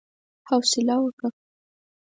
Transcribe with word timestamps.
حوصله 0.47 0.95
وکه! 1.05 1.27